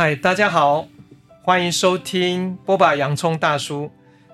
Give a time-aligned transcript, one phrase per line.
[0.00, 0.86] 嗨，大家好，
[1.42, 2.94] 欢迎收听剥吧！
[2.94, 3.90] 洋葱大叔。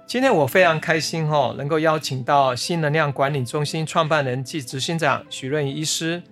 [0.07, 6.23] 今天我非常开心哦，能够邀请到新能量管理中心创办人暨执行长许润宜医师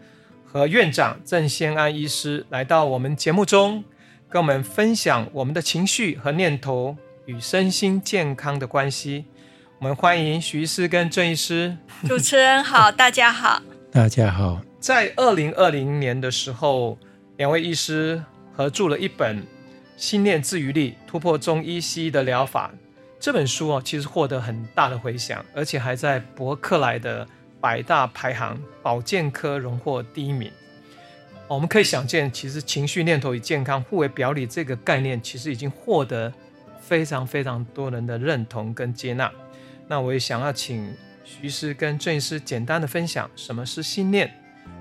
[0.45, 3.83] 和院长郑先安医师来到我们节目中，
[4.29, 6.95] 跟我们分享我们的情绪和念头
[7.25, 9.25] 与身心健康的关系。
[9.79, 11.75] 我们欢迎许医师跟郑医师。
[12.07, 14.61] 主持人好， 大家好，大家好。
[14.79, 16.99] 在二零二零年的时候，
[17.39, 18.23] 两位医师
[18.63, 19.43] 合著了一本
[19.97, 22.71] 《心念治愈力：突破中医西医的疗法》
[23.19, 27.27] 这本书哦，其实获得很大的回响，而且还在博客来的
[27.61, 30.49] 百大排行保健科荣获第一名。
[31.49, 36.33] 我们可以想见，其实情绪、念头与健康互为表里这个概念，其实已经获得
[36.81, 39.29] 非常非常多人的认同跟接纳。
[39.89, 40.89] 那我也想要请
[41.25, 44.33] 徐师跟郑医师简单的分享什么是心念，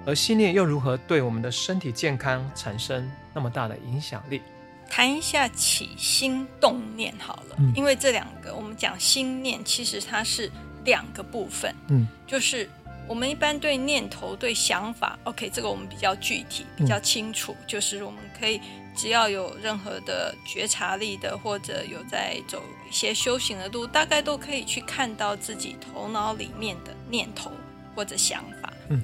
[0.05, 4.41] 而心念又如何对我们的身体健康产生那么大的影响力？
[4.89, 10.51] 谈一下起心动念好了，嗯、因为这两个我们讲心念，其实它是
[10.83, 12.69] 两个部分，嗯，就是
[13.07, 18.59] 我们一般对念头、对想法，OK，这个我们比较具体、比较清楚，嗯、就是我们可以。
[18.93, 27.49] 只要有任何的觉察力的，或者有在走一些修行的路，大概都可以去看到自己头脑里面的念头
[27.95, 28.73] 或者想法。
[28.89, 29.01] 嗯，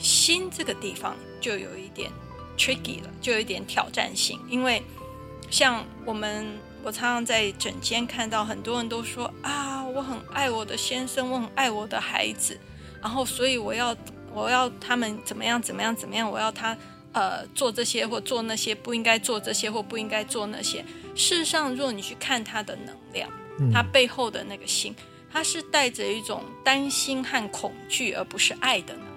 [0.00, 2.10] 心这个地方就有一点
[2.56, 4.40] tricky 了，就有一点挑战性。
[4.48, 4.82] 因为
[5.50, 12.58] 像我们，我常常在诊间看到很多人都说啊，我很爱我的先生，我很爱我的孩子，
[13.00, 13.96] 然后所以我要
[14.32, 16.76] 我要他们怎么样怎么样怎么样，我要他。
[17.12, 20.78] 呃，做这些或做那些不应该做这些或不应该做那些。
[21.16, 23.28] 事实上，如果你去看他的能量，
[23.72, 24.94] 他背后的那个心，
[25.28, 29.09] 他是带着一种担心和恐惧，而不是爱的能量。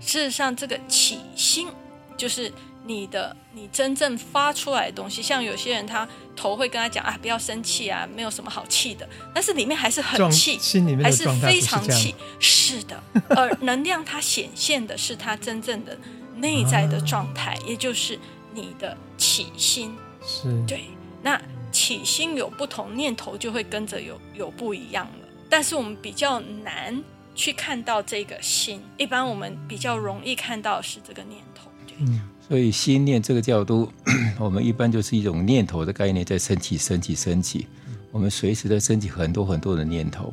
[0.00, 1.68] 事实上，这个起心
[2.16, 2.52] 就是
[2.84, 5.22] 你的，你真正发出来的东西。
[5.22, 12.14] 像有些人，他头会跟他讲啊，不要生气啊，没有什么好气的，但是里面还是很气，心里面还是非常气。
[12.38, 15.96] 是的，而能量它显现的是他真正的。
[16.38, 18.18] 内在的状态， 啊、也就是
[18.52, 20.84] 你的起心，是对。
[21.22, 21.40] 那
[21.72, 25.28] 起心有不同，念头就会跟着有有不一样了。
[25.48, 27.02] 但是我们比较难
[27.36, 31.70] 去看到这个心，一般我们比较容易看到是这个念头。
[31.86, 31.94] 对。
[32.00, 33.92] 嗯，所以心念这个角度，
[34.40, 37.68] 我们一般就是一种念头的概念在升起、升起、升起。
[38.10, 40.32] 我们随时在升起很多很多的念头，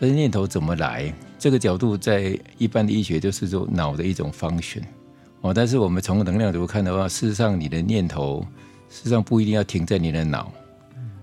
[0.00, 1.12] 这念头怎么来？
[1.38, 4.82] 这个角度在一般的医学就是说脑的一种 function。
[5.42, 8.46] 哦，但是我们从能量角度看的话，事实上你的念头，
[8.88, 10.52] 事实上不一定要停在你的脑，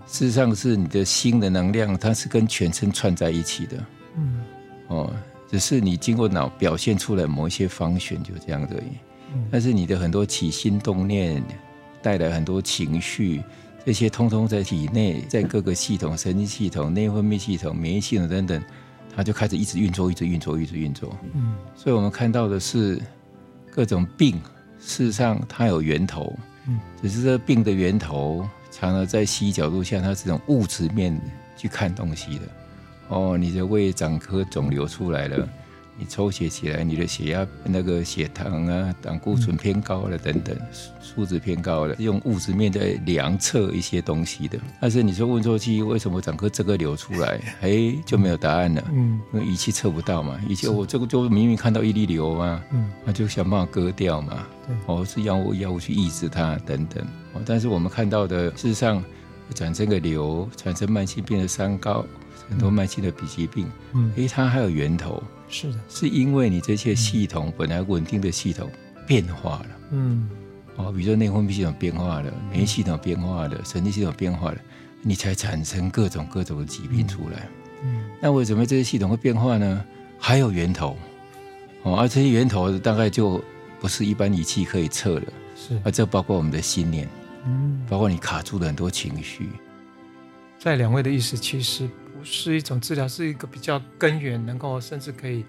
[0.08, 3.86] 事实上是你的心的能量，它是跟全身串在一起的。
[4.16, 4.42] 嗯，
[4.88, 5.14] 哦，
[5.50, 8.98] 只是你经过脑表现出来某一些方选，就这样而已。
[9.52, 11.44] 但是你的很多起心动念，
[12.02, 13.44] 带来很多情绪，
[13.86, 18.64] 这些通通在体内，在各个系统、神经系统、内分泌系统、免疫系统等等，
[19.16, 21.16] 它就开始一直运作，一直运作，一直运作。
[21.34, 23.02] 嗯，所以我们看到的是。
[23.70, 24.42] 各种病，
[24.80, 26.36] 事实上它有源头，
[26.68, 31.16] 嗯，只是这病的源头，常常在西医角度下，它是种物质面
[31.56, 32.42] 去看东西的。
[33.10, 35.48] 哦，你的胃长颗肿瘤出来了。
[36.00, 40.56] 你抽血起来，你的血压、那个血糖啊、胆固醇偏高了等等，
[41.02, 44.60] 数值偏高了，用物质面在量测一些东西的。
[44.80, 48.84] 但是你说问错器为什么长颗这个瘤出来， 哎，就没有答案了。
[48.92, 50.40] 嗯，因为仪器测不到嘛。
[50.48, 54.46] 仪器我这个就明明看到一粒瘤嘛，嗯，那就想办法割掉嘛。
[54.68, 57.04] 对，哦，是药物药物去抑制它等等。
[57.34, 59.04] 哦，但是我们看到的事实上，
[59.56, 62.06] 产生个瘤，产生慢性病的三高，
[62.50, 65.22] 很多慢性的脾疾病，嗯，哎，它还有源头。
[65.50, 68.70] 是的，是因为你这些系统本来稳定的系统
[69.06, 70.30] 变化了，嗯，
[70.76, 74.58] 哦，比如说内分泌系统变化了，免疫系统变化了，神经系统变化了，
[75.02, 77.48] 你才产生各种各种的疾病出来。
[77.82, 79.86] 嗯，那为什么这些系统会变化呢？
[80.20, 80.98] 还有源头，
[81.84, 83.42] 哦，而这些源头大概就
[83.80, 87.08] 不是一般仪器可以测的，是，而这包括我们的信念，
[87.46, 89.50] 嗯，包括你卡住的很多情绪。
[90.60, 91.88] 在两位的意思，其实。
[92.30, 95.46] 是一种治疗，是一个比较根源，能够甚至可以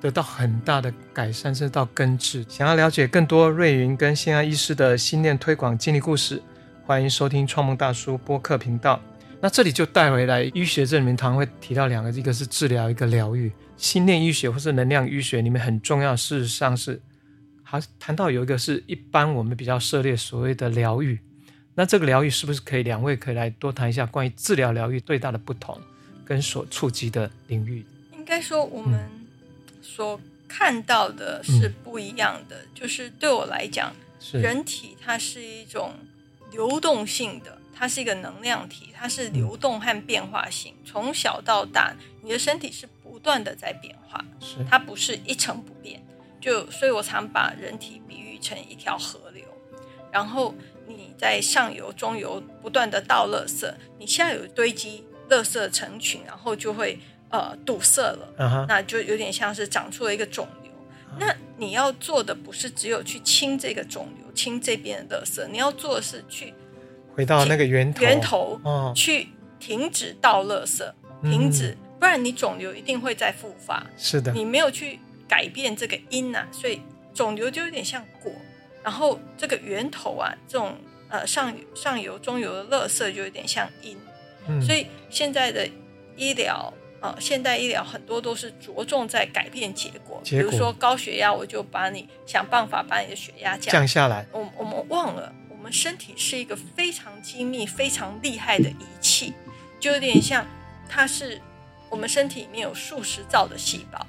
[0.00, 2.44] 得到很大的改善，甚至到根治。
[2.48, 6.42] 想要了解更多瑞云跟心安医师的心念推广经历故事，
[6.84, 9.00] 欢迎收听创梦大叔播客频道。
[9.40, 13.50] 那这里就带回来医学这里面，常常会提到两个，一个是治疗，一个疗愈。
[13.76, 17.00] 心念医学或是能量医学里面很重要，事实上是
[17.62, 21.18] 还谈到有一个是一般我们比较涉猎所谓的疗愈。
[21.74, 25.80] 那这个疗愈是不是可以两位可以来多谈一下关于治疗疗愈最大的不同？
[26.30, 29.10] 跟所触及的领域，应该说我们
[29.82, 32.56] 所看到的是不一样的。
[32.58, 34.40] 嗯、就是对我来讲，是。
[34.40, 35.92] 人体它是一种
[36.52, 41.92] 流动性的，它是一个能量体，它是流动和变化性，从小到大，
[42.22, 46.00] 你的身体是不断的在变化，是它不是一成不变。
[46.40, 49.44] 就所以，我常把人体比喻成一条河流，
[50.12, 50.54] 然后
[50.86, 56.98] 你在上游、中游不断的倒垃圾，你下游堆积垃圾成群，然后就会
[57.30, 58.66] 呃堵塞了，uh huh.
[58.66, 60.70] 那就有点像是长出了一个肿瘤。
[60.72, 61.16] Uh huh.
[61.20, 66.52] 那你要做的不是只有去清这个肿瘤，清这边的垃圾，你要做的是去
[67.14, 68.94] 回到那个源头，源头，uh.
[68.94, 69.28] 去
[69.58, 70.92] 停止倒垃圾，
[71.22, 71.98] 停止，uh.
[72.00, 73.86] 不然你肿瘤一定会再复发。
[73.96, 74.98] 是的，你没有去。
[75.30, 76.82] 改变这个因啊，所以
[77.14, 78.32] 肿瘤就有点像果，
[78.82, 80.76] 然后这个源头啊，这种
[81.08, 83.96] 呃上上游、中游的垃圾就有点像因。
[84.48, 85.68] 嗯，所以现在的
[86.16, 94.26] 医疗呃，现代医疗很多都是着重在改变结果，结果比如说高血压，我就把你想办法把你的血压降降下来。
[94.32, 99.32] 我我们忘了，我们身体是一个非常精密、非常厉害的仪器，
[99.78, 100.46] 就有点像
[100.88, 101.40] 它是
[101.88, 104.06] 我们身体里面有数十兆的细胞。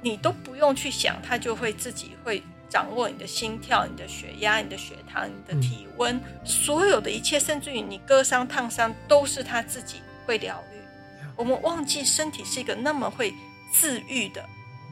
[0.00, 2.42] 你都不用去想，它就会自己会
[2.72, 10.78] 掌握你的心跳、你的血压、你的血糖、你的体温，嗯、所有的一切，甚至于你割伤、烫伤，都是他自己会疗愈。
[11.20, 13.34] 嗯、我们忘记身体是一个那么会
[13.70, 14.42] 自愈的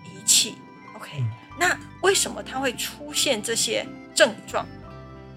[0.04, 0.56] 仪器。
[0.94, 4.66] OK，、嗯、那为什么它会出现这些症状？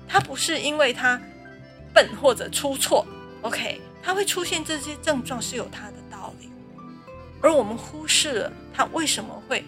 [0.05, 1.17] 它不是因为它
[1.93, 3.07] 笨或者出错。
[3.41, 6.49] OK，它会出现这些症状是有它的道理。
[7.41, 9.63] 而我们忽视了他为什么会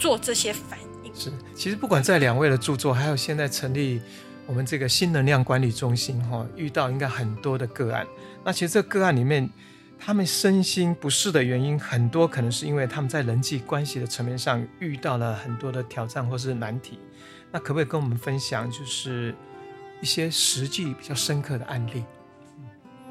[0.00, 0.87] 做这些反应。
[1.14, 4.00] 是，其实不管在两位的著作，还有现在成立
[4.46, 8.06] 我们这个新能量管理中心，哈，遇到应该很多的个案。
[8.44, 9.48] 那其实这个个案里面，
[9.98, 16.98] 他们身心不适的原因很多，可能是因为他们在人际关系的层面上遇到了很多的挑战或是难题。
[17.50, 19.34] 那可不可以跟我们分享，就是
[20.00, 22.04] 一些实际比较深刻的案例？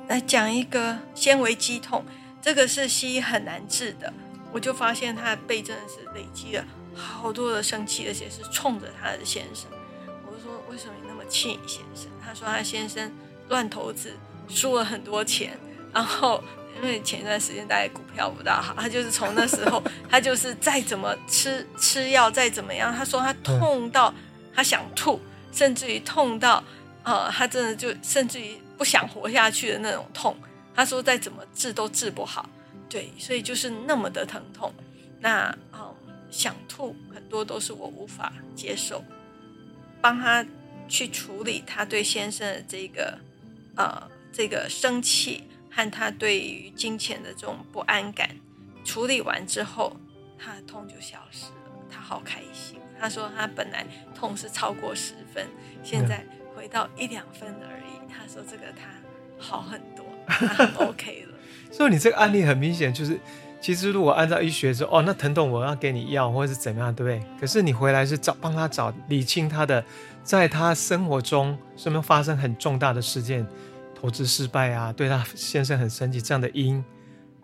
[0.08, 2.06] 来讲一个纤维肌痛。
[2.40, 4.14] 这个是西医很难治的，
[4.54, 6.64] 我就发现他的背真的是累积了
[6.98, 9.70] 好多的生气，而且是冲着他的先生。
[10.26, 12.10] 我就说，为什么你那么气你先生？
[12.24, 13.12] 他说他先生
[13.50, 14.12] 乱投资，
[14.50, 15.58] 输了很多钱，
[15.94, 16.44] 然后
[16.76, 24.14] 因为前一段时间大概股票不大好，他就是从那时候 他就是再怎么吃吃药再怎么样，他说他痛到
[24.54, 25.22] 他想吐，
[25.52, 26.64] 甚至于痛到
[27.04, 30.36] 呃他真的就甚至于不想活下去的那种痛。
[30.76, 32.48] 他说：“再怎么治都治不好，
[32.88, 34.72] 对，所以就是那么的疼痛。
[35.20, 35.92] 那嗯，
[36.30, 39.04] 想吐很多都是我无法接受，
[40.02, 40.46] 帮他
[40.88, 43.18] 去处理他对先生的这个
[43.76, 48.30] 呃这个生气和他对于金钱的这种不安感。
[48.84, 49.96] 处理完之后，
[50.40, 52.80] 他的痛就消失了，他好开心。
[53.00, 53.86] 他说他本来
[54.16, 55.46] 痛是超过十分，
[55.84, 56.26] 现在
[56.56, 58.10] 回到一两分而已。
[58.10, 58.88] 他说这个他
[59.38, 60.06] 好很多。”
[60.80, 61.38] OK 了，
[61.72, 63.20] 所以你这个案例很明显就是，
[63.60, 67.28] 其实如果按照医学说，哦，那疼痛我要给你药或者是怎么样，对不对？
[67.40, 69.84] 可是你回来是找帮他找理清他的，
[70.24, 73.46] 在他生活中是没有发生很重大的事件，
[74.00, 76.84] 投资失败啊，对他先生很生气这样的因，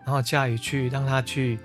[0.04, 1.58] 然后加以去让他去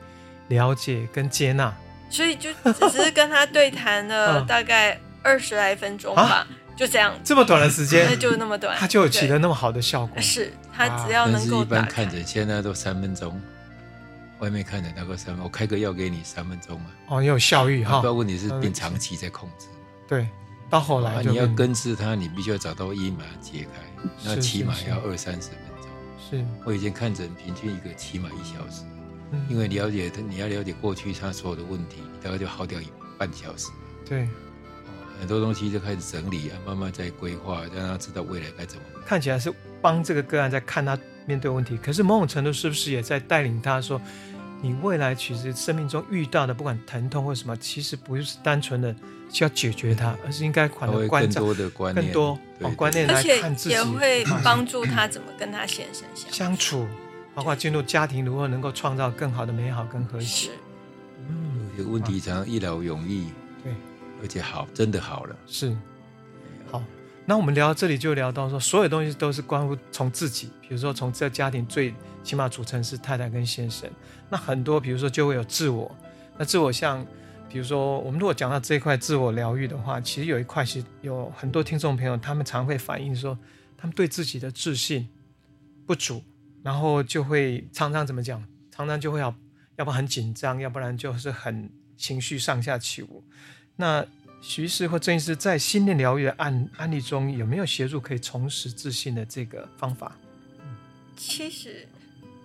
[0.47, 1.73] 了解跟接纳。
[2.09, 6.21] 所以就只是跟他对谈了大概二十来分钟吧。
[6.23, 6.47] 啊
[6.79, 10.21] 就这样，这么短的时间，那就那么短，他就有起了那么好的效果。
[10.21, 13.37] 是他只要能够一般看诊，现在都三分钟，
[14.39, 16.87] 外面看的大概三分，我开个药给你三分钟嘛。
[17.07, 17.99] 哦，也有效率哈。
[17.99, 19.67] 不要问题是病长期在控制。
[20.07, 20.27] 对，
[20.69, 25.89] 到后来你要根治它，你必须要找到因把它解开，那起码要二三十分钟。
[26.29, 28.83] 是我以前看诊平均一个起码一小时，
[29.49, 33.67] 因为了解他，你要了解过去他所有的问题，大概就耗掉一半小时。
[34.05, 34.27] 对。
[35.19, 38.83] 很多东西就开始整理啊，慢慢在规划，让他知道未来该怎么。
[39.05, 44.01] 看起来是帮这个个案在看他面对问题，可是某种程度是不是也在带领他说，
[44.61, 48.93] 你未来其实生命中遇到的不管疼痛或什么，其实不是单纯的
[49.29, 56.87] 需要解决它，而是应该管的更多的观念，更多对对观念来看自己，也会帮助他怎么跟他先生相处，相处，
[57.33, 60.49] 包括进入家庭如何能够创造更好的美好跟和谐。
[60.49, 60.51] 是，
[61.29, 63.29] 嗯，有问题常常一劳永逸。
[63.63, 63.73] 对。
[64.21, 65.35] 而且好，真的好了。
[65.47, 65.73] 是，
[66.69, 66.83] 好。
[67.25, 70.49] 那我们聊到这里，就聊到说，所有东西都是关乎从自己。
[70.61, 73.89] 比如说，从这家庭最起码组成是太太跟先生。
[74.29, 75.93] 那很多，比如说就会有自我。
[76.37, 77.05] 那自我像，
[77.49, 83.37] 比如说我们如果讲到这一块自我疗愈的话，其实有一块是有很多听众朋友，他们常会反映说，
[83.77, 85.09] 他们对自己的自信
[85.85, 86.23] 不足，
[86.63, 89.35] 然后就会常常怎么讲，常常就会要，
[89.75, 93.23] 要不很紧张，要不然就是很情绪上下起伏。
[93.75, 94.05] 那
[94.41, 100.15] 徐师或郑医师在心念疗愈的案案例中，有没有协助可以重拾自信的这个方法？
[101.17, 101.85] 其实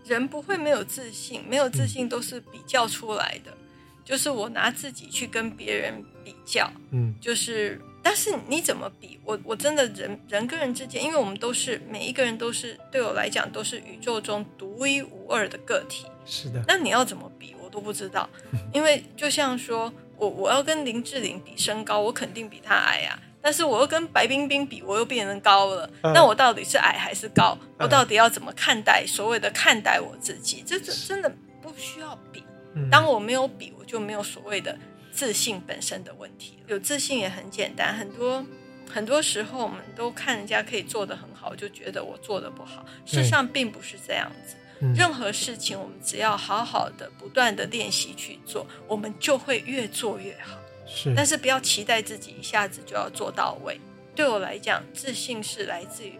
[0.04, 3.50] 人不会没有自信，没有自信都是比较出来的。
[3.50, 3.58] 嗯、
[4.04, 9.18] 就是我拿自己去跟别人比较，嗯，就是，但是你怎么比？
[9.24, 16.06] 我我真的人人跟人之间，因为我们都是每一个人都是对我来讲都是宇宙中独一无二的个体。
[16.26, 16.62] 是的。
[16.68, 17.54] 那你要怎么比？
[17.62, 18.28] 我都不知道，
[18.72, 19.92] 因为就像说。
[20.16, 23.18] 我我要跟林志玲比身高，我肯定比她矮啊。
[23.44, 25.88] 但是我又跟白冰冰比，我又变成高了。
[26.02, 27.58] 嗯、那我到底是矮还是高？
[27.60, 30.64] 嗯、我到底要怎么看待所谓的看待我自己？
[30.66, 32.42] 这这真的不需要比。
[32.90, 34.74] 当我没有比，我就没有所谓的
[35.12, 36.58] 自信本身的问题。
[36.66, 38.42] 有自信也很简单，很多
[38.90, 42.82] 很多时候我们都看人家可以做得很好，就觉得我做得不好。
[43.04, 44.56] 事实上并不是这样子。
[44.96, 50.58] 任何事情，我们只要好好的、不断的练习去做，我们就会越做越好。
[50.86, 53.80] 是，但是不要期待自己一下子就要做到位。
[54.14, 56.18] 对我来讲，自信是来自于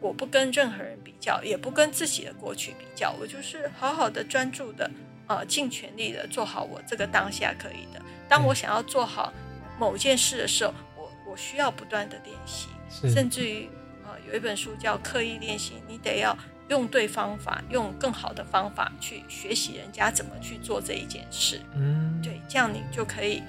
[0.00, 4.90] 我不跟任何人比较，也不跟自己的过去比较，我就是好好的、专注的，
[5.26, 8.02] 呃，尽全力的做好我这个当下可以的。
[8.28, 9.32] 当我想要做好
[9.78, 12.68] 某件事的时候，我我需要不断的练习，
[13.08, 13.68] 甚至于，
[14.04, 16.36] 呃，有一本书叫《刻意练习》，你得要。
[16.68, 21.60] 用对方法，用更好的方法去学习人家怎么去做这一件事。
[21.74, 23.42] 嗯，对，这样你就可以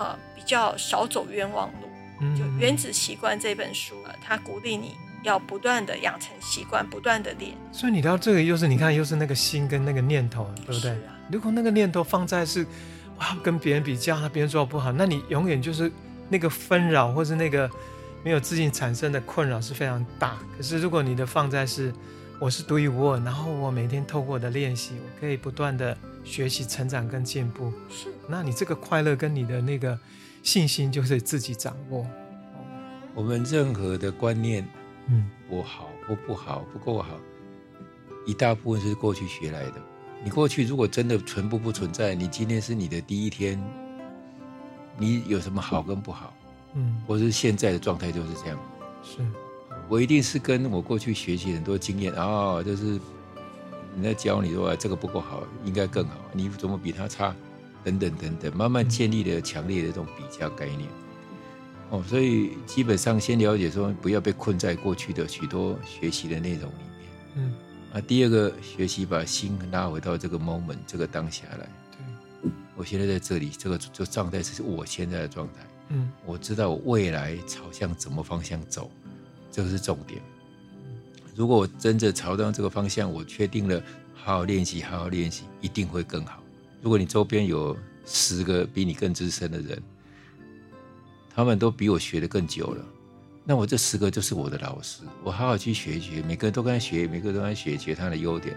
[0.00, 1.88] 呃比较少走冤枉路。
[2.20, 7.52] 嗯，就《原子习惯》这本书，呃，它鼓励你要不断的养成习惯，不断的练。
[7.72, 10.90] 所以你到这个又是你看又是那个心跟那个念头，对不对？
[10.90, 12.66] 啊，如果那个念头放在是
[13.18, 15.90] 哇跟别人比较，那别人做的不好，那你永远就是
[16.28, 17.70] 那个纷扰或是那个
[18.22, 20.36] 没有自信产生的困扰是非常大。
[20.56, 21.90] 可是如果你的放在是
[22.38, 27.72] 我是独一无二，然后我每天透过我的练习，我可以不断的学习、成长跟进步。
[27.88, 29.98] 是，那你这个快乐跟你的那个
[30.42, 32.06] 信心，就是自己掌握。
[33.14, 34.66] 我们任何的观念，
[35.08, 37.08] 嗯，我好或不好，不够好，
[38.26, 39.74] 一大部分是过去学来的。
[40.22, 43.60] 你过去如果真的全部不存在，你今天是你的第一天，
[44.96, 46.32] 你有什么好跟不好？
[46.74, 48.58] 嗯，或是现在的状态就是这样。
[49.02, 49.26] 是。
[49.88, 53.00] 我一定是跟我过去学习很多经验啊、哦，就是
[54.00, 57.36] 人家教你说这个不够好，应该更好，你怎么比他差？
[57.84, 60.88] 等等等等，慢慢建立了强烈的这种比较概念。
[61.90, 67.08] 哦，所以基本上先了解说，不要被困在过去的许多学习的内容里面。
[67.36, 67.54] 嗯，
[67.92, 71.68] 啊，第二个学习把心拉回到这个 moment 这个当下来。
[71.90, 75.66] 对，我现在在这里，这个这状态是我现在的状态。
[75.88, 78.90] 嗯，我知道我未来朝向怎么方向走。
[79.50, 80.22] 这个是重点。
[81.34, 83.82] 如果我真的朝到这个方向，我确定了，
[84.14, 86.42] 好好练习，好好练习，一定会更好。
[86.82, 89.80] 如果你周边有十个比你更资深的人，
[91.34, 92.84] 他们都比我学的更久了，
[93.44, 95.02] 那我这十个就是我的老师。
[95.22, 98.56] 我好好去学一学，每个人都跟他学，每个人都跟他学，学他的优点。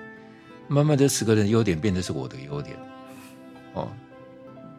[0.67, 2.75] 慢慢这十个人的优点变成是我的优点。
[3.73, 3.91] 哦，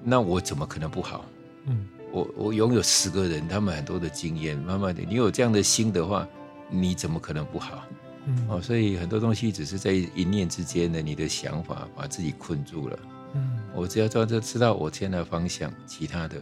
[0.02, 1.24] 那我怎么可能不好？
[1.66, 1.86] 嗯。
[2.12, 6.24] 我我拥有十个人，他们很多的经验，慢慢的，你有这样的心的话，
[6.68, 7.84] 你怎么可能不好？
[8.26, 12.98] 嗯，哦，所以很多东西只是在一念之间的，你的想法把自己困住了。
[13.34, 16.36] 嗯，我只要知道知道我现在的方向，其他的，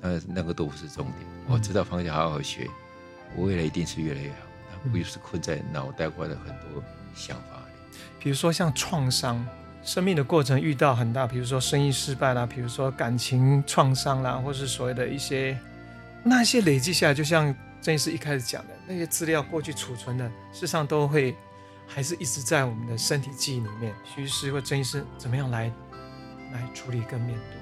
[0.00, 1.16] 那那个都不是重点。
[1.46, 2.68] 我知道方向，好好学，
[3.36, 4.36] 我未来一定是越来越好。
[4.70, 6.82] 它不是困在脑袋瓜的很多
[7.14, 7.96] 想法里。
[8.18, 9.44] 比如说像创伤。
[9.84, 15.58] 生命的过程遇到很大，比如说生意失败啦，比如说感情创伤啦，或是所谓的一些
[16.22, 17.52] 那些累积下来，就像
[17.82, 21.36] 郑医师一开始讲的那些资料，过去储存的，事实上都会
[21.86, 23.92] 还是一直在我们的身体记忆里面。
[24.04, 25.70] 徐医师或郑医师怎么样来
[26.52, 27.60] 来处理跟面对？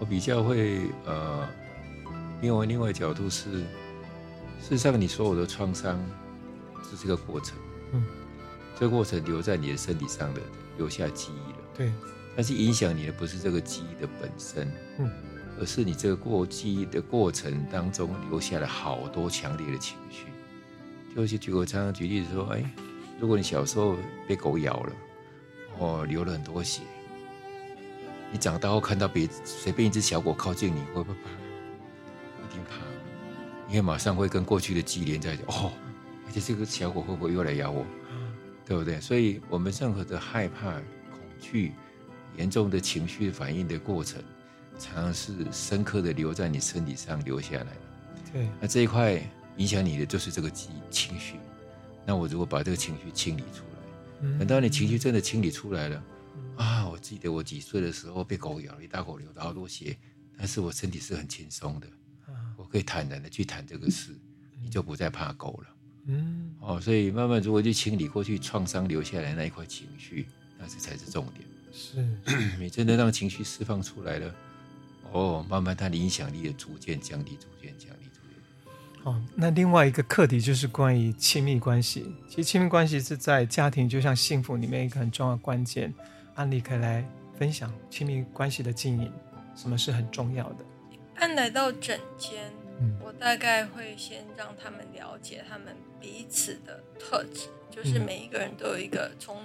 [0.00, 1.48] 我比较会呃，
[2.40, 5.98] 另外另外角度是，事实上你所有的创伤
[6.82, 7.56] 是这个过程，
[7.92, 8.04] 嗯，
[8.78, 10.40] 这个过程留在你的身体上的。
[10.78, 11.92] 留下记忆了，对，
[12.34, 15.10] 但是影响你的不是这个记忆的本身，嗯，
[15.58, 20.26] 而是你这个过记忆的过程当中留下了好多强烈的情绪。
[21.14, 22.64] 就是举个常常举例子说，哎，
[23.20, 24.92] 如果你小时候被狗咬了，
[25.78, 26.82] 哦，流了很多血，
[28.30, 31.30] 你长大后看到别随便一只小狗靠近你，会不会怕？
[32.48, 32.76] 一定怕，
[33.68, 35.42] 因为马上会跟过去的记忆连在一起。
[35.48, 35.72] 哦，
[36.26, 37.84] 而且这个小狗会不会又来咬我？
[38.64, 38.98] 对不对？
[39.00, 41.72] 所以，我们任何的害怕、恐惧、
[42.38, 44.22] 严重的情绪反应的过程，
[44.78, 47.66] 常常是深刻的留在你身体上留下来。
[48.32, 49.22] 对，那这一块
[49.56, 51.36] 影响你的就是这个记忆情绪。
[52.04, 56.04] 那我如果把这个情绪清理出来，等到你情绪真的清理出来了，
[56.56, 59.96] 啊，我记得我几岁的时候被狗咬了一大口，流了好多血，
[60.36, 61.86] 但是我身体是很轻松的。
[62.56, 64.18] 我可以坦然的去谈这个事，
[64.62, 65.76] 你就不再怕狗了。
[66.06, 70.26] 嗯，哦，所以慢慢如果去清理过去创伤留下来那一块情绪，
[70.58, 71.46] 那这才是重点。
[71.72, 72.04] 是，
[72.58, 74.34] 你真的让情绪释放出来了，
[75.12, 79.04] 哦，慢慢他的影响力也逐渐降低，逐渐降低，逐渐。
[79.04, 82.14] 哦，那另外一个课题就是关于亲密关系。
[82.28, 85.92] 其实亲密关系是在家庭就像幸福里面一个很重要的关键。
[86.34, 87.06] 安妮可以来
[87.38, 89.12] 分享亲密关系的经营，
[89.54, 90.64] 什么是很重要的？
[90.90, 92.50] 一般来到诊间。
[93.00, 99.40] 我大概会先让他们了解他们彼此的特质，就是每一个人都有一个从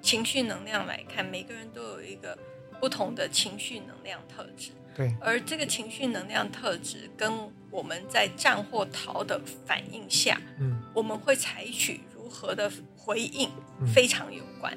[0.00, 2.38] 情绪能量来看，每个人都有一个
[2.80, 4.70] 不同的情绪能量特质。
[4.96, 7.32] 对，而这个情绪能量特质跟
[7.70, 13.50] 我们在战或逃的反应下，嗯，我们会采取如何的回应
[13.94, 14.76] 非常有关。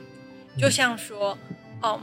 [0.57, 1.37] 就像说，
[1.81, 1.99] 嗯，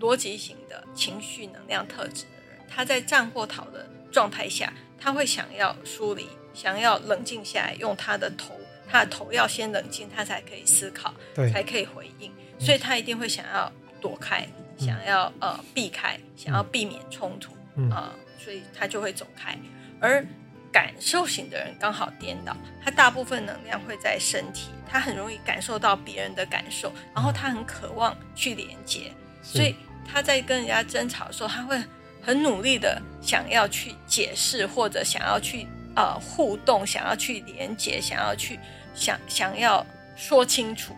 [0.00, 4.72] 逻辑型的情绪能量特质的人，他在战或逃的状态下。
[5.04, 8.54] 他会想要梳理，想要冷静下来，用他的头，
[8.88, 12.30] 他的头要先冷静，他才可以思考，对才可以回应。
[12.56, 17.52] 所以他一定会想要躲开，嗯、想要呃避开，想要避免冲突
[17.90, 19.56] 啊、所以他就会走开。
[20.00, 20.24] 而
[20.70, 29.12] 感受型的人刚好颠倒，他大部分能量会在身体，他很容易感受到别人的感受，然后他很渴望去连接，
[29.42, 31.82] 所以他在跟人家争吵的时候，他会。
[32.24, 38.60] 很努力的想要去解释，或者想要去呃互动，想要去连接，想要去
[38.94, 39.84] 想想要
[40.14, 40.94] 说清楚。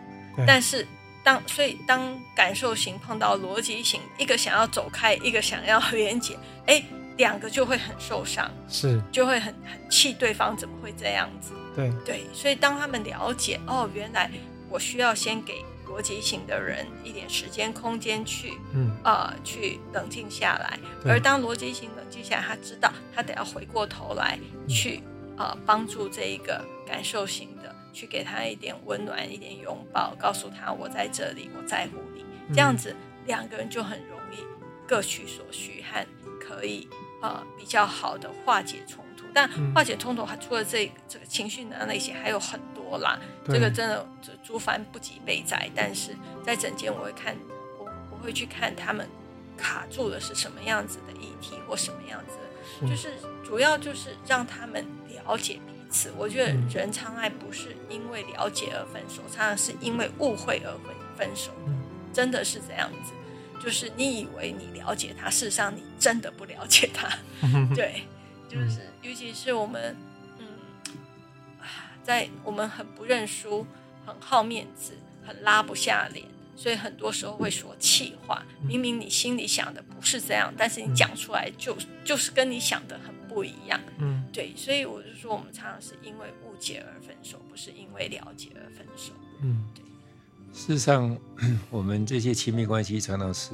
[0.47, 0.87] 但是
[1.25, 6.81] 当所以当感受型碰到逻辑型，一个想要走开，一个想要连接，哎，
[7.17, 11.53] 两个就会很受伤，是就会很很气对方怎么会这样子？
[11.75, 14.31] 对对，所以当他们了解哦，原来
[14.69, 15.65] 我需要先给。
[15.87, 20.77] 逻辑型的人一点时间空间去，嗯，呃，去冷静下来。
[21.05, 25.03] 而当逻辑型冷静下来，他知道他得要回过头来去，
[25.37, 32.25] 呃，帮助这一个感受型的，去给他一点温暖、一点拥抱，告诉他我在这里，我在乎你。
[32.53, 34.45] 这样子两个人就很容易
[34.87, 36.05] 各取所需，和
[36.39, 36.87] 可以
[37.23, 39.25] 呃比较好的化解冲突。
[39.33, 43.19] 但化解冲突还除了这这个情绪的那些，还有很多啦。
[43.47, 44.07] 这个真的
[44.43, 47.37] 诸凡不及备载，但是在整间我会看，
[47.79, 49.09] 我我会去看他们
[49.57, 55.59] 卡住的是什么样子的议题或什么样子，就是主要就是让他们了解
[56.17, 61.73] 我觉得人常爱不是因为了解而分手，常常是因为误会而分分手的，
[62.13, 63.13] 真的是这样子。
[63.63, 67.09] 就是你以为你了解他，事实上你真的不了解他。
[67.75, 68.03] 对。
[68.47, 69.97] 就是，尤其是我们，
[70.39, 70.47] 嗯，
[72.05, 73.67] 在我们很不认输、
[74.07, 74.93] 很好面子、
[75.27, 78.45] 很拉不下脸，所以很多时候会说气话。
[78.63, 83.81] 明明你心里想的不是这样，但是你讲出来就就是跟你想的很不一样。
[83.99, 89.13] 嗯，对，所以我就说，我们常常是因为误解而分手，不是因为了解而分手。
[89.41, 89.85] 嗯，对。
[90.53, 91.17] 事实上，
[91.71, 93.53] 我们这些亲密关系常常是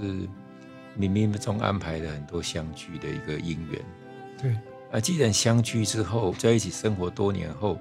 [0.99, 3.85] 冥冥中安排了很多相聚的一个因缘。
[4.41, 4.57] 对。
[4.91, 7.79] 啊，既然相聚之后，在一起生活多年后，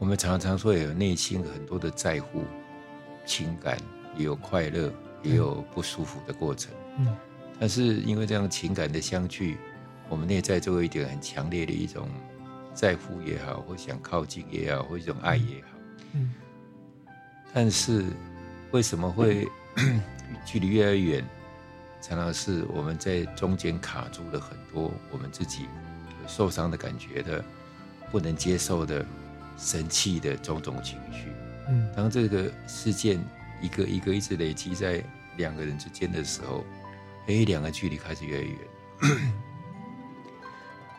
[0.00, 2.42] 我们常常会有内心很多的在乎、
[3.24, 3.78] 情感，
[4.16, 6.74] 也有快乐，也有不舒服的过程。
[6.98, 7.16] 嗯，
[7.60, 9.56] 但是因为这样情感的相聚，
[10.08, 12.08] 我们内在就会有一点很强烈的一种
[12.74, 15.78] 在乎也好，或想靠近也好，或一种爱也好。
[16.14, 16.32] 嗯，
[17.52, 18.04] 但是
[18.70, 19.46] 为什么会
[20.44, 21.24] 距离越来越远？
[22.00, 25.66] 常常是我们在中间卡住了很多我们自己。
[26.30, 27.42] 受伤的感觉的，
[28.10, 29.02] 不能接受的，
[29.56, 31.28] 生气的种种情绪。
[31.70, 33.18] 嗯，当这个事件
[33.62, 35.02] 一个一个一直累积在
[35.38, 36.66] 两个人之间的时候，
[37.28, 38.58] 哎，两个距离开始越来越远。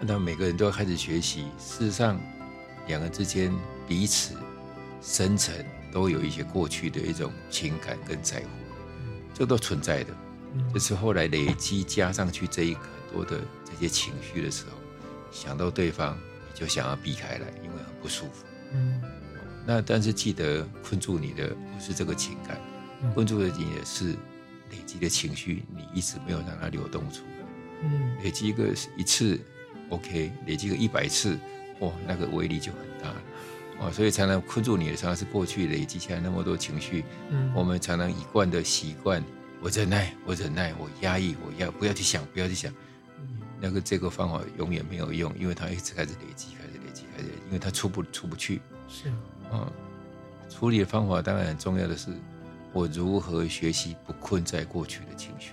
[0.01, 2.19] 那每个人都要开始学习，事实上，
[2.87, 3.53] 两个之间
[3.87, 4.35] 彼此
[5.01, 5.53] 深层
[5.91, 8.47] 都有一些过去的一种情感跟在乎，
[9.33, 10.13] 这都存在的。
[10.73, 12.83] 这是后来累积加上去这一很
[13.13, 14.71] 多的这些情绪的时候。
[15.31, 16.17] 想到对方，
[16.51, 18.45] 你就想要避开来，因为很不舒服。
[18.73, 19.01] 嗯，
[19.67, 22.59] 那但是记得困住你的不是这个情感，
[23.03, 24.13] 嗯、困住的你也是
[24.71, 27.45] 累积的情绪，你一直没有让它流动出来。
[27.83, 29.39] 嗯，累积一个一次
[29.89, 31.37] ，OK，累积个一百次，
[31.79, 33.21] 哇，那个威力就很大了。
[33.81, 37.05] 哦，所以才能困住你的，常常是过去累积下来那么多情绪。
[37.29, 39.23] 嗯，我们常常一贯的习惯，
[39.61, 42.73] 我忍耐，我忍耐，我压抑，我要不要去想，不要去想。
[43.61, 48.61] 那个这个方法永远没有用，因为它一直开始累积，开始累积，开始，因为它出不出不去。
[48.87, 49.11] 是，
[49.51, 49.69] 嗯，
[50.49, 52.09] 处理的方法当然很重要的是，
[52.73, 55.51] 我如何学习不困在过去的情绪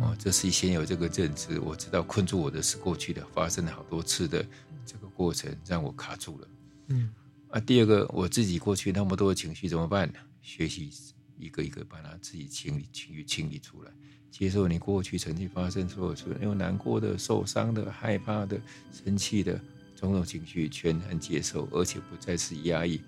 [0.00, 4.44] 哦，这是先有这个认知，我知道困住我的是过去的发生了好多次的
[4.86, 6.48] 这个过程，让我卡住了。
[6.88, 7.10] 嗯，
[7.48, 10.18] 啊，第二个，我自己过去那么多的情绪怎么办呢？
[10.42, 10.90] 学习
[11.38, 13.90] 一个一个把它自己清理、情绪清理出来，
[14.30, 18.60] 接受你过去曾经发生所有的，有难过的、受伤的、害怕的、
[18.92, 19.58] 生气的
[19.96, 23.00] 种种情绪，全然接受，而且不再是压抑，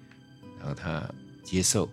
[0.61, 1.09] 让它
[1.45, 1.89] 接受，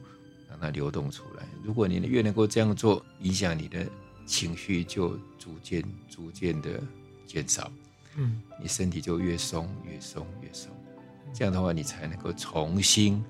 [0.50, 1.46] 让它流动出来。
[1.64, 3.86] 如果你越能够这样做，影响你的
[4.26, 6.82] 情绪就逐渐、逐渐的
[7.26, 7.72] 减少。
[8.16, 10.72] 嗯，你身体就越松、越松、越松。
[11.34, 13.24] 这样的话，你才能够重新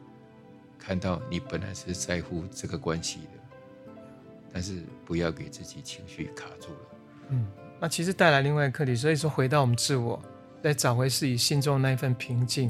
[0.78, 3.62] 看到你本来是在乎这个关系的，
[4.52, 6.80] 但是不要给自己情绪卡住了。
[7.30, 7.48] 嗯，
[7.80, 10.22] 那其实带来另外一个课题，所以说回到我们自我，
[10.62, 12.70] 再找回自己心中的那一份平静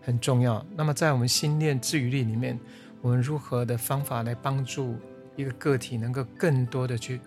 [0.00, 0.66] 很重要。
[0.74, 2.58] 那么在我们心念治愈力里面，
[3.00, 4.96] 我们如何的方法来帮助
[5.36, 7.20] 一个个体能够更多的去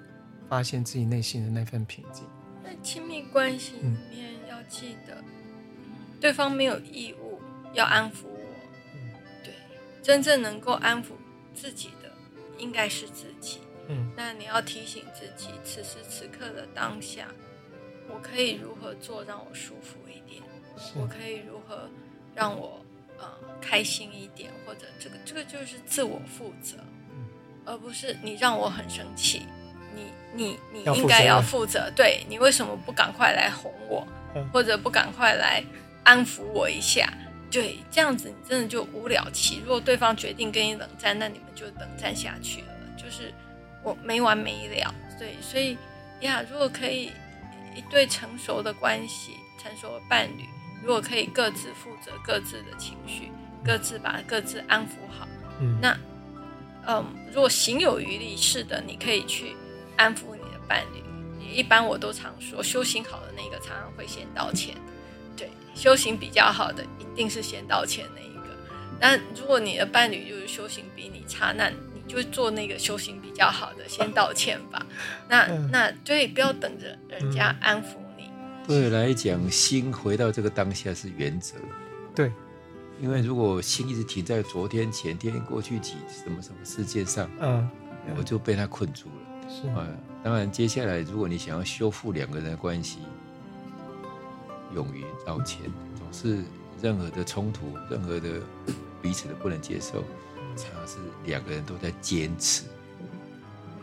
[0.49, 2.25] 发现自己内心的那份平静？
[2.63, 7.39] 在亲密关系里面要记得，嗯，对方没有义务。
[7.73, 8.39] 要安抚我，
[9.43, 9.53] 对，
[10.01, 11.07] 真正能够安抚
[11.53, 12.09] 自己的
[12.57, 13.59] 应该是自己。
[13.89, 17.27] 嗯，那你要提醒自己，此时此刻的当下，
[18.07, 20.41] 我可以如何做让我舒服一点？
[20.95, 21.89] 我可以如何
[22.33, 22.79] 让我
[23.17, 23.29] 呃
[23.59, 24.49] 开心一点？
[24.65, 26.77] 或者这个这个就是自我负责，
[27.65, 29.45] 而不是你让我很生气，
[29.95, 31.89] 你你你应该要负责。
[31.95, 34.05] 对，你为什么不赶快来哄我，
[34.51, 35.63] 或者不赶快来
[36.03, 37.11] 安抚我一下？
[37.49, 39.61] 对，这样子你真的就无了期。
[39.63, 43.33] 如果对方决定跟你冷战，那你们就冷战下去了，就是
[43.81, 44.93] 我没完没了。
[45.17, 45.77] 对，所以
[46.19, 47.11] 呀，如果可以
[47.73, 49.31] 一对成熟的关系，
[49.61, 50.45] 成熟的伴侣，
[50.83, 53.31] 如果可以各自负责各自的情绪，
[53.63, 55.25] 各自把各自安抚好，
[55.61, 55.97] 嗯，那
[56.87, 59.55] 嗯，如果行有余力，是的，你可以去
[59.97, 61.03] 安抚你的伴侣。
[61.53, 64.75] 一般我都常说，修行好的那个常常会先道歉。
[65.37, 68.57] 对，修行比较好的一定是先道歉那一个。
[68.99, 74.85] 那如果你的伴侣就是修行比你差，那你就做那个修行比较好的，先道歉吧。
[75.29, 78.29] 那、嗯、那对，不要等着人家安抚你。
[78.67, 81.55] 对来讲，心回到这个当下是原则。
[82.13, 82.31] 对，
[82.99, 87.69] 因为如果心一直停在昨天、前天、过去几什么什么事件上，嗯，
[88.17, 89.24] 我就被他困住了。
[89.47, 89.87] 是啊，
[90.23, 92.99] 当然接下来如果你想要修复两个人的关系。
[94.73, 95.61] 勇于道歉，
[95.97, 96.43] 总是
[96.81, 98.41] 任何的冲突，任何的
[99.01, 100.03] 彼此都不能接受，
[100.57, 102.63] 常常是两个人都在坚持，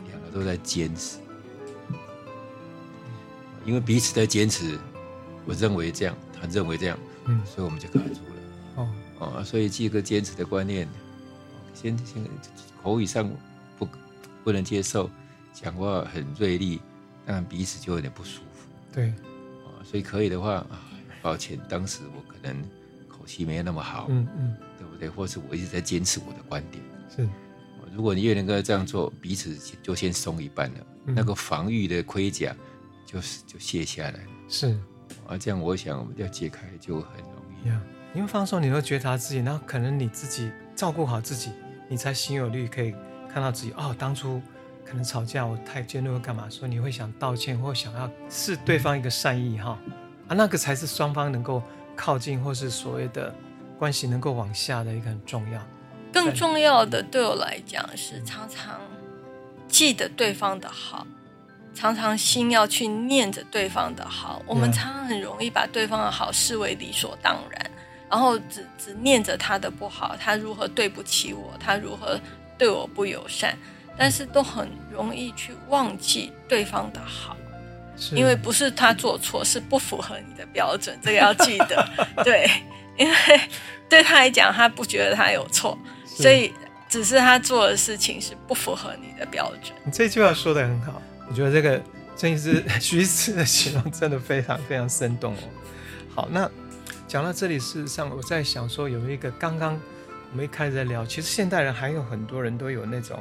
[0.07, 1.17] 两个都在坚持，
[3.65, 4.77] 因为彼此在坚持，
[5.45, 8.35] 我认为这样，他认为这样，嗯，所以我们就卡住了。
[8.75, 10.87] 哦，哦，所以这个坚持的观念，
[11.73, 12.23] 先先
[12.83, 13.27] 口语上
[13.79, 13.87] 不
[14.43, 15.09] 不能接受，
[15.53, 16.81] 讲话很锐利，
[17.25, 18.67] 但彼此就有点不舒服。
[18.91, 19.13] 对。
[19.85, 20.65] 所以可以的话，
[21.21, 22.63] 抱歉，当时我可能
[23.07, 25.09] 口气没有那么好，嗯嗯，对不对？
[25.09, 26.81] 或是我一直在坚持我的观点。
[27.13, 27.27] 是，
[27.93, 32.55] 如果你越能够这样做，彼此就先松一半了，嗯、那个防御的盔甲
[33.05, 34.19] 就是就卸下来了。
[34.47, 34.79] 是，
[35.27, 37.67] 啊，这样我想我们要解开就很容易。
[37.67, 37.81] 呀，
[38.15, 41.51] 因为放松，你会觉察自己，然后可能你自己照顾好自己，
[41.89, 42.95] 你才心有力可以
[43.29, 43.73] 看到自己。
[43.73, 44.41] 哦，当初。
[44.85, 49.77] 可能吵架，我太尖锐或干嘛，所以你会想道歉，或想要是对方一个善意哈
[50.27, 51.61] 啊，那个才是双方能够
[51.95, 53.33] 靠近，或是所谓的
[53.79, 55.61] 关系能够往下的一个很重要。
[56.11, 58.79] 更重要的对我来讲是常常
[59.67, 61.07] 记得对方的好，
[61.73, 64.41] 常常心要去念着对方的好。
[64.45, 67.71] 我们常常很容易把对方的好视为理所当然，
[68.11, 72.19] 然后只只念着他的不好，他如何对不起我，他如何
[72.59, 73.57] 对我不友善。
[73.97, 77.37] 但是都很容易去忘记对方的好，
[78.11, 81.87] 因为不是他做错，是不符合你的标准，这个要记得。
[82.23, 82.49] 对，
[82.97, 83.15] 因为
[83.87, 86.51] 对他来讲，他不觉得他有错，所以
[86.89, 89.75] 只是他做的事情是不符合你的标准。
[89.83, 91.81] 你这句话说的很好，我觉得这个
[92.15, 95.43] 郑医师徐医师的形容真的非常非常生动哦。
[96.15, 96.49] 好，那
[97.07, 99.79] 讲到这里，事实上我在想说，有一个刚刚。
[100.33, 103.19] 我们一开始在聊，其实现代人还有很多人都有那种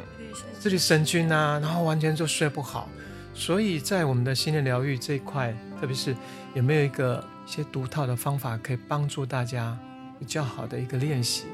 [0.59, 2.88] 自律神经啊，然后完全就睡不好。
[3.35, 6.16] 所以在我们的心理疗愈这一块，特别是
[6.55, 9.79] 有没有一个一些独套的方法，可以帮助大家
[10.18, 11.44] 比较好的一个练习？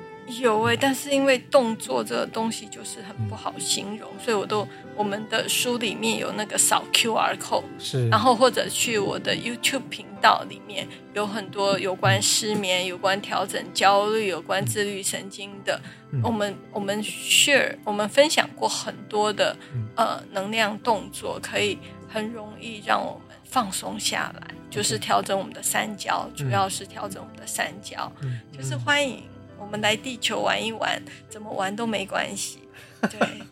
[0.40, 15.80] 有哎、欸，但是因为动作这个东西就是很不好形容，嗯、所以我都我们的书里面有那个扫 QR code，是，然后或者去我的 YouTube 频道里面有很多有关失眠、有关调整焦虑、有关自律神经的，
[16.12, 28.12] 嗯、我们我们 share 我们分享过很多的、嗯、呃能量动作，可以很容易让我们放松下来，就是调整我们的三焦，主要是调整我们的三焦，
[28.52, 29.22] 就是欢迎
[29.58, 32.58] 我们来地球玩一玩，怎么玩都没关系，
[33.02, 33.42] 对，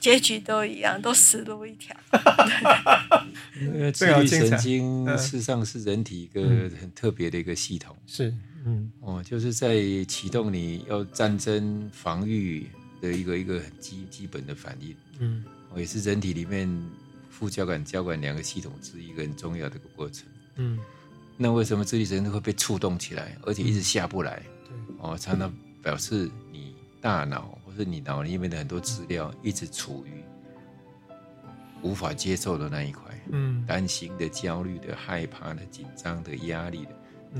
[0.00, 1.96] 结局都一样，都死路一条。
[3.60, 6.42] 因为自律神经事实上是人体一个
[6.80, 9.76] 很特别的一个系统，是，嗯，哦，就是在
[10.08, 12.66] 启动你要战争防御
[13.00, 15.44] 的一个一个很基基本的反应，嗯，
[15.76, 16.68] 也是人体里面。
[17.32, 20.26] 副交感、交感两个系统之一个很重要的一个过程。
[20.56, 20.78] 嗯，
[21.38, 24.42] 那为什么自律神经会被触动起来，而且一直下不来？
[24.42, 24.59] 对，
[24.98, 25.52] 哦，常常
[25.82, 30.22] 表示你大脑或是你脑里面的很多资料一直处于
[31.82, 33.04] 无法接受的那一块。
[33.32, 36.90] 嗯，担心的、焦虑的、害怕的、紧张的、压力的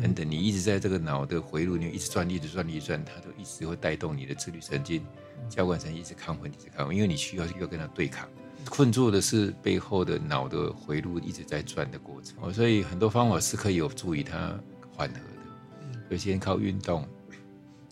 [0.00, 5.04] 等等，你一直在这个脑的回路里面一直转、一直转、一直转，它都一直会带动你的自律神经、
[5.48, 8.28] 交感神经一直亢奋、一直亢奋，因为你需要要跟它对抗。
[8.68, 14.54] 困住的是背后的脑的回路一直在转的过程哦，所以很多方法是可以有助于它
[14.94, 16.00] 缓和的。
[16.10, 17.04] 有些人靠运动，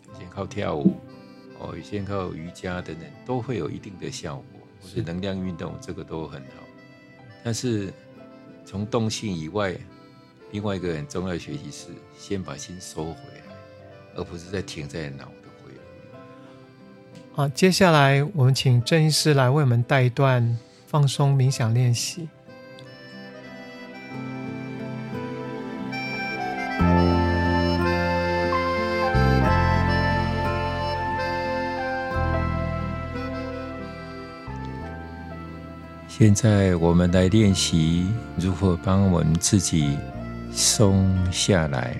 [0.08, 0.96] 有些人靠跳舞，
[1.58, 4.44] 哦，有些人靠瑜伽等等，都会有一定的效果。
[4.80, 6.62] 或是能量运动，这个都很好。
[7.42, 7.92] 但是
[8.64, 9.74] 从动性以外，
[10.52, 13.42] 另外一个很重要的学习是先把心收回来，
[14.14, 15.72] 而不是再停在脑的回。
[17.32, 22.28] 好，接下来我们请郑医师来为我们带一段放松冥想练习。
[36.08, 38.06] 现在我们来练习
[38.38, 39.96] 如何帮我们自己
[40.50, 41.94] 松下来。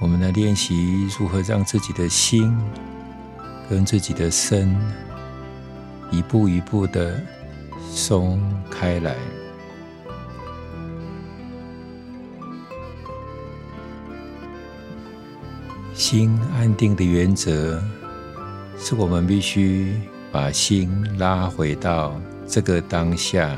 [0.00, 2.58] 我们来练习如何让自己的心
[3.68, 4.76] 跟自己的身
[6.10, 7.22] 一步一步的
[7.92, 9.39] 松开来。
[16.10, 17.80] 心安定的原则
[18.76, 19.94] 是我们必须
[20.32, 23.56] 把心拉回到这个当下。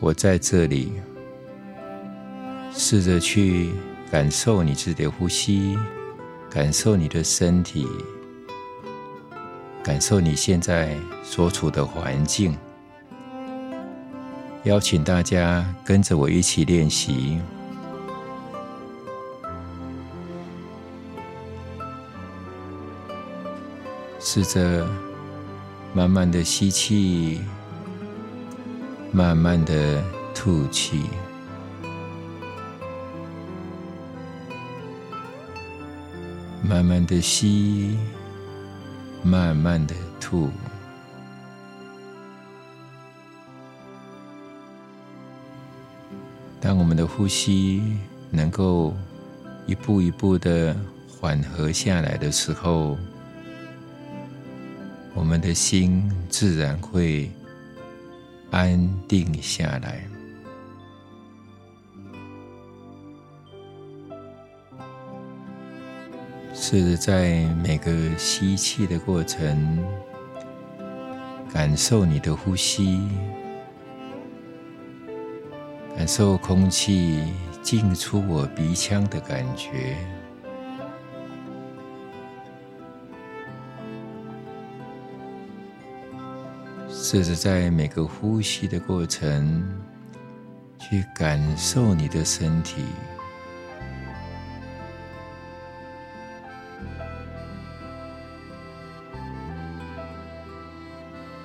[0.00, 0.90] 我在这里，
[2.72, 3.68] 试着去。
[4.10, 5.76] 感受你自己的呼吸，
[6.48, 7.86] 感受你的身体，
[9.82, 12.56] 感受你现在所处的环境。
[14.64, 17.38] 邀请大家跟着我一起练习，
[24.20, 24.86] 试着
[25.94, 27.40] 慢慢的吸气，
[29.12, 30.02] 慢慢的
[30.34, 31.04] 吐气。
[36.62, 37.96] 慢慢的吸，
[39.22, 40.50] 慢慢的吐。
[46.60, 47.96] 当我们的呼吸
[48.30, 48.94] 能够
[49.64, 50.76] 一步一步的
[51.08, 52.98] 缓和下来的时候，
[55.18, 57.28] 我们的心自然会
[58.52, 60.00] 安定下来。
[66.54, 69.84] 试着在每个吸气的过程，
[71.52, 73.00] 感受你的呼吸，
[75.96, 77.24] 感受空气
[77.60, 79.96] 进出我鼻腔的感觉。
[87.10, 89.66] 试着在每个呼吸的过程，
[90.78, 92.84] 去感受你的身体。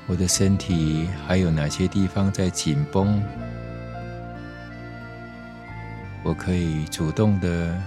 [0.05, 3.23] 我的身体还有哪些地方在紧绷？
[6.23, 7.81] 我可以主动的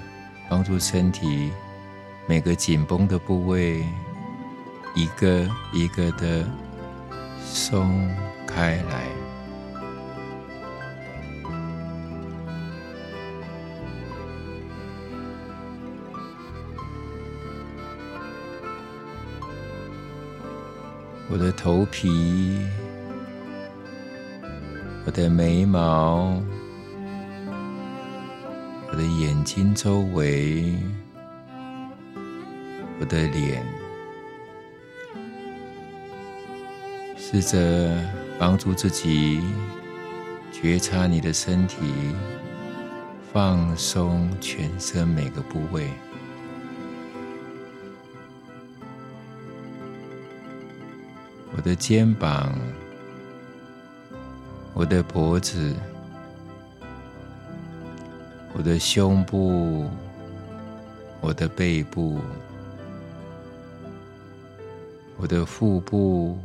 [0.48, 1.52] 帮助身体
[2.26, 3.84] 每个紧绷的部位
[4.94, 6.42] 一个一个的
[7.46, 8.06] 松
[8.46, 9.06] 开来。
[21.28, 22.58] 我的头皮，
[25.04, 26.40] 我的眉毛，
[28.88, 30.74] 我的眼睛周围，
[33.00, 33.62] 我的脸，
[37.38, 37.92] 试着
[38.38, 39.42] 帮助自己
[40.50, 41.76] 觉察你的身体，
[43.30, 45.90] 放松全身每个部位。
[51.54, 52.58] 我的肩膀、
[54.72, 55.74] 我的脖子、
[58.54, 59.90] 我的胸部、
[61.20, 62.18] 我的背部、
[65.18, 66.38] 我的腹部、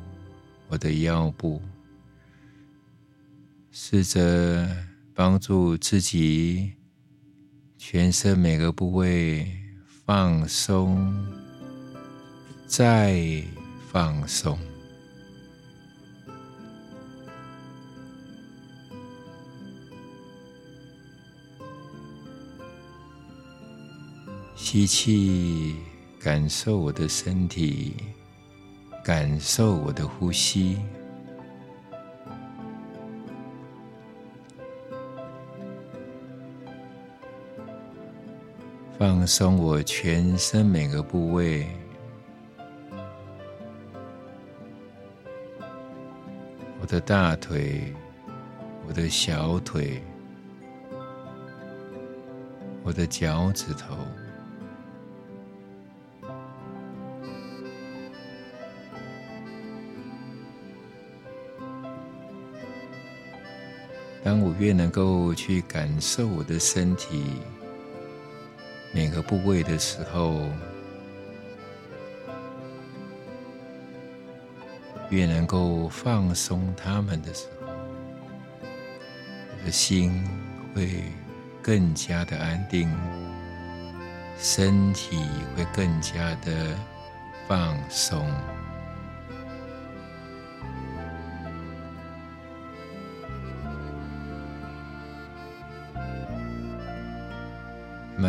[0.72, 1.62] 我的腰部，
[3.72, 4.66] 试着
[5.14, 6.72] 帮助自己
[7.78, 9.52] 全身每个部位
[10.06, 11.28] 放松，
[12.66, 13.44] 再
[13.92, 14.58] 放松。
[24.56, 25.76] 吸气，
[26.18, 27.94] 感受我的身体，
[29.04, 30.80] 感受我的呼吸。
[39.00, 41.68] 放松我全身每个部位，
[46.80, 47.92] 我的大腿，
[48.88, 50.04] 我的小腿，
[52.84, 53.98] 我的脚趾头。
[64.32, 67.42] 当我越能够去感受我的身体
[68.94, 70.48] 每个部位的时候，
[75.10, 77.74] 越能够放松他们的时候，
[79.60, 80.26] 我的心
[80.74, 81.04] 会
[81.62, 82.90] 更加的安定，
[84.38, 85.18] 身体
[85.58, 86.74] 会更加的
[87.50, 88.26] 放松。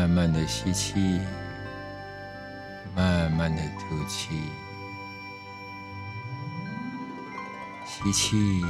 [0.02, 1.20] 慢慢的吸气，
[2.96, 4.50] 慢慢的吐气。
[7.86, 8.64] 吸气，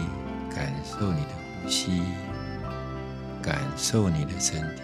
[0.54, 1.30] 感受你的
[1.62, 2.02] 呼吸，
[3.40, 4.82] 感受你的身体。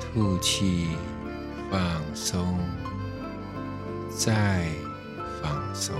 [0.00, 0.90] 吐气，
[1.72, 2.56] 放松，
[4.16, 4.68] 再
[5.42, 5.96] 放松。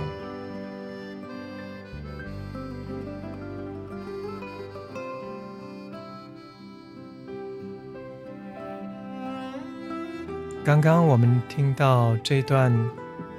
[10.65, 12.75] 刚刚我们听到这段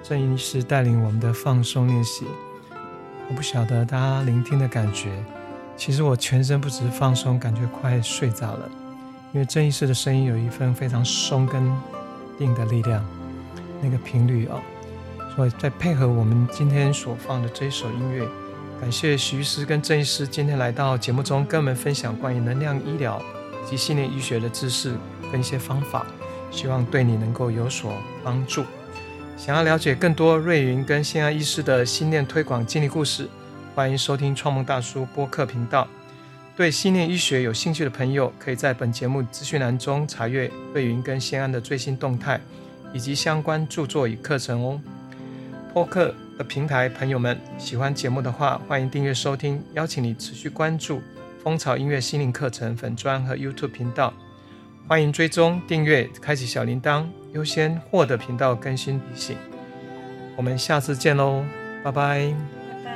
[0.01, 2.25] 郑医师带领我们的放松练习，
[3.29, 5.11] 我不晓得大家聆听的感觉。
[5.77, 8.71] 其实我全身不只是放松，感觉快睡着了，
[9.33, 11.69] 因为郑医师的声音有一份非常松跟
[12.39, 13.05] 定的力量，
[13.83, 14.63] 那个频率哦。
[15.35, 18.25] 所以再配合我们今天所放的这一首音乐，
[18.81, 23.21] 感谢徐医师跟郑医师今天来到节目中，跟我们分享关于能量医疗
[23.69, 24.95] 及心理医学的知识
[25.33, 26.07] 跟一些方法。
[26.51, 28.65] 希望对你能够有所帮助。
[29.37, 33.29] 想要了解更多瑞云跟心安医师的心念推广经历故事，
[33.75, 35.87] 欢迎收听创梦大叔播客频道。
[36.57, 42.41] 对心念医学有兴趣的朋友，可以在本节目资讯栏中查阅瑞云跟心安的最新动态
[42.95, 44.81] 以及相关著作与课程哦。
[45.75, 49.63] 播客的平台朋友们，喜欢节目的话，欢迎订阅收听。
[49.75, 51.03] 邀请你持续关注
[51.45, 54.15] 蜂巢音乐心灵课程粉专和 YouTube 频道。
[54.89, 59.37] 欢迎追踪、订阅、开启小铃铛，优先获得频道更新提醒。
[60.37, 61.43] 我们下次见喽，
[61.83, 62.33] 拜拜，
[62.85, 62.93] 拜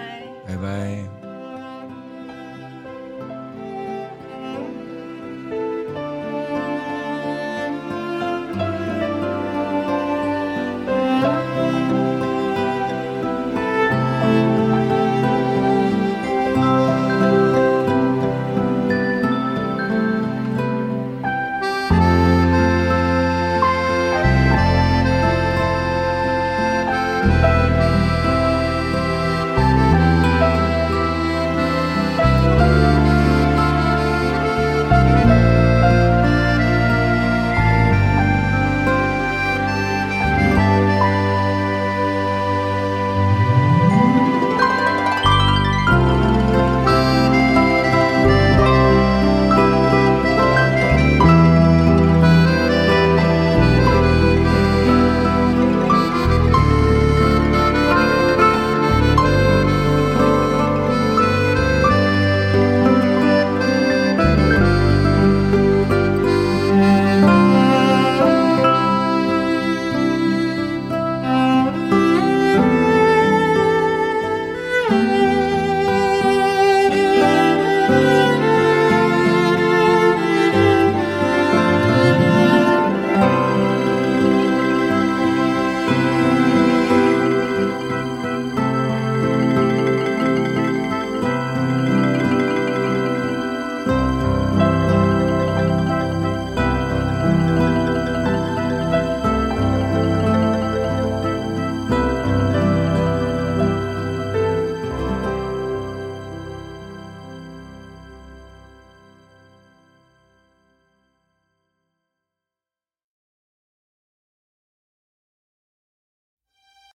[0.46, 1.19] 拜，拜拜。